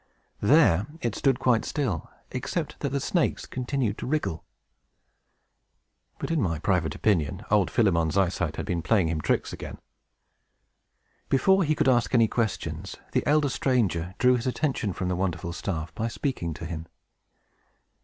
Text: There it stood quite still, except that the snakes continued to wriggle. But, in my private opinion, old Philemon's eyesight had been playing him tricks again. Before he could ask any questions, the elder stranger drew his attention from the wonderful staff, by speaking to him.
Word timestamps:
There 0.41 0.87
it 1.01 1.13
stood 1.13 1.37
quite 1.39 1.63
still, 1.63 2.09
except 2.31 2.79
that 2.79 2.89
the 2.89 2.99
snakes 2.99 3.45
continued 3.45 3.99
to 3.99 4.07
wriggle. 4.07 4.43
But, 6.17 6.31
in 6.31 6.41
my 6.41 6.57
private 6.57 6.95
opinion, 6.95 7.45
old 7.51 7.69
Philemon's 7.69 8.17
eyesight 8.17 8.55
had 8.55 8.65
been 8.65 8.81
playing 8.81 9.09
him 9.09 9.21
tricks 9.21 9.53
again. 9.53 9.77
Before 11.29 11.63
he 11.63 11.75
could 11.75 11.87
ask 11.87 12.15
any 12.15 12.27
questions, 12.27 12.97
the 13.11 13.23
elder 13.27 13.49
stranger 13.49 14.15
drew 14.17 14.35
his 14.37 14.47
attention 14.47 14.91
from 14.91 15.07
the 15.07 15.15
wonderful 15.15 15.53
staff, 15.53 15.93
by 15.93 16.07
speaking 16.07 16.55
to 16.55 16.65
him. 16.65 16.87